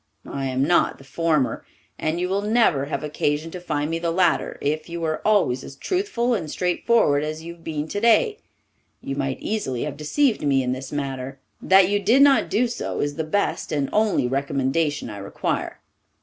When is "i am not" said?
0.25-0.97